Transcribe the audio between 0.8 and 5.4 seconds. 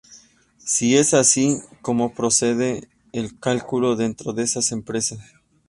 es así, ¿cómo procede el cálculo dentro de esas empresas?